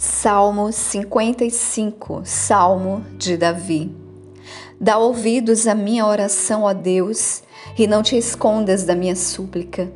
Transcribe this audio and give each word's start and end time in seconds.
Salmo 0.00 0.70
55, 0.70 2.22
Salmo 2.24 3.04
de 3.16 3.36
Davi. 3.36 3.90
Dá 4.80 4.96
ouvidos 4.96 5.66
à 5.66 5.74
minha 5.74 6.06
oração, 6.06 6.62
ó 6.62 6.72
Deus, 6.72 7.42
e 7.76 7.84
não 7.84 8.00
te 8.00 8.16
escondas 8.16 8.84
da 8.84 8.94
minha 8.94 9.16
súplica. 9.16 9.90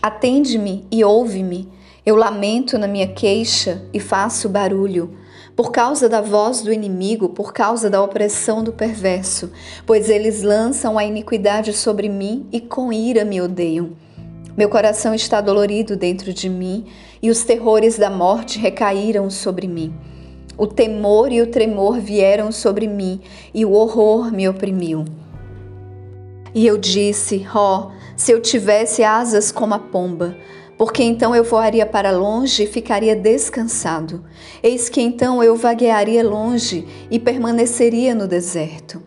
Atende-me 0.00 0.86
e 0.88 1.02
ouve-me. 1.02 1.68
Eu 2.06 2.14
lamento 2.14 2.78
na 2.78 2.86
minha 2.86 3.08
queixa 3.08 3.82
e 3.92 3.98
faço 3.98 4.48
barulho, 4.48 5.16
por 5.56 5.72
causa 5.72 6.08
da 6.08 6.20
voz 6.20 6.60
do 6.60 6.72
inimigo, 6.72 7.30
por 7.30 7.52
causa 7.52 7.90
da 7.90 8.00
opressão 8.00 8.62
do 8.62 8.72
perverso, 8.72 9.50
pois 9.84 10.08
eles 10.08 10.44
lançam 10.44 10.96
a 10.96 11.04
iniquidade 11.04 11.72
sobre 11.72 12.08
mim 12.08 12.46
e 12.52 12.60
com 12.60 12.92
ira 12.92 13.24
me 13.24 13.40
odeiam. 13.40 13.96
Meu 14.60 14.68
coração 14.68 15.14
está 15.14 15.40
dolorido 15.40 15.96
dentro 15.96 16.34
de 16.34 16.46
mim 16.46 16.84
e 17.22 17.30
os 17.30 17.44
terrores 17.44 17.96
da 17.96 18.10
morte 18.10 18.58
recaíram 18.58 19.30
sobre 19.30 19.66
mim. 19.66 19.90
O 20.54 20.66
temor 20.66 21.32
e 21.32 21.40
o 21.40 21.46
tremor 21.46 21.98
vieram 21.98 22.52
sobre 22.52 22.86
mim 22.86 23.22
e 23.54 23.64
o 23.64 23.72
horror 23.72 24.30
me 24.30 24.46
oprimiu. 24.46 25.06
E 26.54 26.66
eu 26.66 26.76
disse: 26.76 27.46
Ó, 27.54 27.86
oh, 27.86 27.90
se 28.14 28.32
eu 28.32 28.38
tivesse 28.42 29.02
asas 29.02 29.50
como 29.50 29.72
a 29.72 29.78
pomba, 29.78 30.36
porque 30.76 31.02
então 31.02 31.34
eu 31.34 31.42
voaria 31.42 31.86
para 31.86 32.10
longe 32.10 32.64
e 32.64 32.66
ficaria 32.66 33.16
descansado. 33.16 34.22
Eis 34.62 34.90
que 34.90 35.00
então 35.00 35.42
eu 35.42 35.56
vaguearia 35.56 36.22
longe 36.22 36.86
e 37.10 37.18
permaneceria 37.18 38.14
no 38.14 38.28
deserto. 38.28 39.02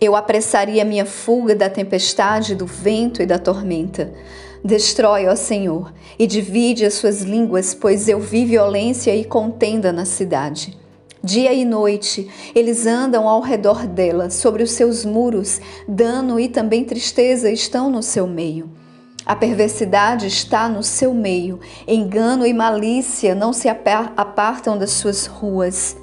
Eu 0.00 0.16
apressaria 0.16 0.84
minha 0.84 1.06
fuga 1.06 1.54
da 1.54 1.70
tempestade, 1.70 2.56
do 2.56 2.66
vento 2.66 3.22
e 3.22 3.26
da 3.26 3.38
tormenta. 3.38 4.12
Destrói, 4.66 5.28
ó 5.28 5.36
Senhor, 5.36 5.94
e 6.18 6.26
divide 6.26 6.84
as 6.84 6.94
suas 6.94 7.22
línguas, 7.22 7.72
pois 7.72 8.08
eu 8.08 8.18
vi 8.18 8.44
violência 8.44 9.14
e 9.14 9.24
contenda 9.24 9.92
na 9.92 10.04
cidade. 10.04 10.76
Dia 11.22 11.52
e 11.52 11.64
noite 11.64 12.28
eles 12.52 12.84
andam 12.84 13.28
ao 13.28 13.40
redor 13.40 13.86
dela, 13.86 14.28
sobre 14.28 14.64
os 14.64 14.72
seus 14.72 15.04
muros, 15.04 15.60
dano 15.86 16.40
e 16.40 16.48
também 16.48 16.82
tristeza 16.82 17.48
estão 17.48 17.88
no 17.88 18.02
seu 18.02 18.26
meio. 18.26 18.68
A 19.24 19.36
perversidade 19.36 20.26
está 20.26 20.68
no 20.68 20.82
seu 20.82 21.14
meio, 21.14 21.60
engano 21.86 22.44
e 22.44 22.52
malícia 22.52 23.36
não 23.36 23.52
se 23.52 23.68
apartam 23.68 24.76
das 24.76 24.90
suas 24.90 25.26
ruas 25.26 25.96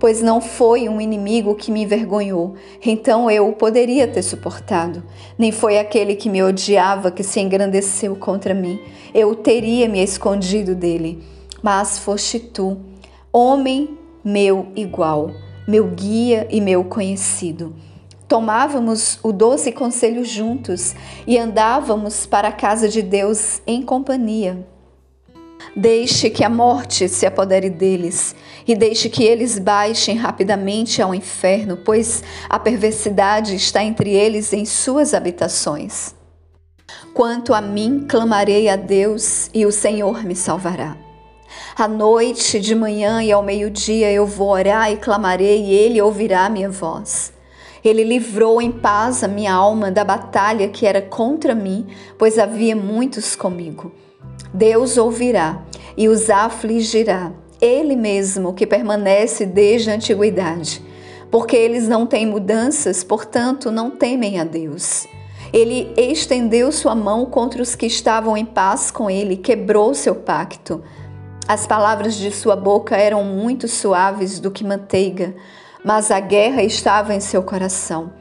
pois 0.00 0.22
não 0.22 0.40
foi 0.40 0.88
um 0.88 0.98
inimigo 0.98 1.54
que 1.54 1.70
me 1.70 1.82
envergonhou, 1.82 2.54
então 2.84 3.30
eu 3.30 3.46
o 3.46 3.52
poderia 3.52 4.08
ter 4.08 4.22
suportado. 4.22 5.04
Nem 5.38 5.52
foi 5.52 5.78
aquele 5.78 6.16
que 6.16 6.30
me 6.30 6.42
odiava 6.42 7.10
que 7.10 7.22
se 7.22 7.38
engrandeceu 7.38 8.16
contra 8.16 8.54
mim, 8.54 8.80
eu 9.14 9.36
teria 9.36 9.86
me 9.88 10.02
escondido 10.02 10.74
dele. 10.74 11.22
Mas 11.62 11.98
foste 11.98 12.40
tu, 12.40 12.78
homem 13.30 13.98
meu 14.24 14.68
igual, 14.74 15.30
meu 15.68 15.86
guia 15.88 16.48
e 16.50 16.60
meu 16.60 16.82
conhecido. 16.84 17.74
Tomávamos 18.26 19.18
o 19.22 19.32
doce 19.32 19.70
conselho 19.70 20.24
juntos 20.24 20.94
e 21.26 21.36
andávamos 21.36 22.24
para 22.24 22.48
a 22.48 22.52
casa 22.52 22.88
de 22.88 23.02
Deus 23.02 23.60
em 23.66 23.82
companhia. 23.82 24.66
Deixe 25.76 26.30
que 26.30 26.42
a 26.42 26.48
morte 26.48 27.08
se 27.08 27.26
apodere 27.26 27.70
deles 27.70 28.34
e 28.66 28.74
deixe 28.74 29.08
que 29.08 29.24
eles 29.24 29.58
baixem 29.58 30.16
rapidamente 30.16 31.00
ao 31.00 31.14
inferno, 31.14 31.76
pois 31.76 32.22
a 32.48 32.58
perversidade 32.58 33.54
está 33.54 33.82
entre 33.82 34.10
eles 34.10 34.52
em 34.52 34.64
suas 34.64 35.14
habitações. 35.14 36.14
Quanto 37.14 37.54
a 37.54 37.60
mim, 37.60 38.06
clamarei 38.08 38.68
a 38.68 38.76
Deus 38.76 39.50
e 39.54 39.64
o 39.66 39.72
Senhor 39.72 40.24
me 40.24 40.34
salvará. 40.34 40.96
À 41.76 41.88
noite, 41.88 42.60
de 42.60 42.74
manhã 42.74 43.22
e 43.22 43.32
ao 43.32 43.42
meio-dia 43.42 44.12
eu 44.12 44.26
vou 44.26 44.50
orar 44.50 44.90
e 44.90 44.96
clamarei, 44.96 45.64
e 45.64 45.72
ele 45.72 46.00
ouvirá 46.00 46.48
minha 46.48 46.70
voz. 46.70 47.32
Ele 47.82 48.04
livrou 48.04 48.60
em 48.60 48.70
paz 48.70 49.24
a 49.24 49.28
minha 49.28 49.52
alma 49.52 49.90
da 49.90 50.04
batalha 50.04 50.68
que 50.68 50.86
era 50.86 51.00
contra 51.00 51.54
mim, 51.54 51.86
pois 52.18 52.38
havia 52.38 52.76
muitos 52.76 53.34
comigo. 53.34 53.92
Deus 54.52 54.96
ouvirá 54.96 55.62
e 55.96 56.08
os 56.08 56.30
afligirá, 56.30 57.32
Ele 57.60 57.94
mesmo 57.94 58.54
que 58.54 58.66
permanece 58.66 59.44
desde 59.44 59.90
a 59.90 59.94
antiguidade. 59.94 60.82
Porque 61.30 61.54
eles 61.54 61.86
não 61.86 62.06
têm 62.06 62.26
mudanças, 62.26 63.04
portanto 63.04 63.70
não 63.70 63.90
temem 63.90 64.40
a 64.40 64.44
Deus. 64.44 65.06
Ele 65.52 65.92
estendeu 65.96 66.70
sua 66.70 66.94
mão 66.94 67.26
contra 67.26 67.62
os 67.62 67.74
que 67.74 67.86
estavam 67.86 68.36
em 68.36 68.44
paz 68.44 68.90
com 68.90 69.10
ele, 69.10 69.36
quebrou 69.36 69.94
seu 69.94 70.14
pacto. 70.14 70.82
As 71.46 71.66
palavras 71.66 72.14
de 72.14 72.30
sua 72.30 72.54
boca 72.54 72.96
eram 72.96 73.24
muito 73.24 73.66
suaves 73.66 74.38
do 74.38 74.50
que 74.50 74.64
manteiga, 74.64 75.34
mas 75.84 76.10
a 76.10 76.20
guerra 76.20 76.62
estava 76.62 77.14
em 77.14 77.20
seu 77.20 77.42
coração. 77.42 78.19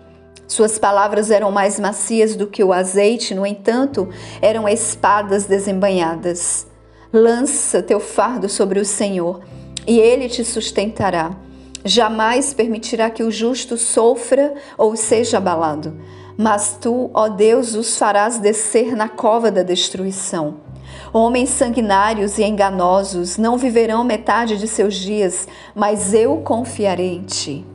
Suas 0.49 0.79
palavras 0.79 1.29
eram 1.29 1.51
mais 1.51 1.79
macias 1.79 2.35
do 2.35 2.47
que 2.47 2.63
o 2.63 2.73
azeite, 2.73 3.35
no 3.35 3.45
entanto, 3.45 4.09
eram 4.41 4.67
espadas 4.67 5.45
desembanhadas. 5.45 6.65
Lança 7.13 7.83
teu 7.83 7.99
fardo 7.99 8.49
sobre 8.49 8.79
o 8.79 8.85
Senhor, 8.85 9.41
e 9.85 9.99
ele 9.99 10.27
te 10.27 10.43
sustentará. 10.43 11.37
Jamais 11.85 12.51
permitirá 12.51 13.11
que 13.11 13.21
o 13.21 13.29
justo 13.29 13.77
sofra 13.77 14.55
ou 14.75 14.95
seja 14.95 15.37
abalado. 15.37 15.95
Mas 16.35 16.75
tu, 16.81 17.11
ó 17.13 17.29
Deus, 17.29 17.75
os 17.75 17.95
farás 17.95 18.39
descer 18.39 18.95
na 18.95 19.07
cova 19.07 19.51
da 19.51 19.61
destruição. 19.61 20.61
Homens 21.13 21.49
sanguinários 21.49 22.39
e 22.39 22.43
enganosos 22.43 23.37
não 23.37 23.55
viverão 23.55 24.03
metade 24.03 24.57
de 24.57 24.67
seus 24.67 24.95
dias, 24.95 25.47
mas 25.75 26.11
eu 26.11 26.37
confiarei 26.37 27.17
em 27.17 27.21
ti. 27.21 27.65